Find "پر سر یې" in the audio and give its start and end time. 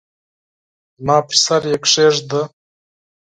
1.27-1.77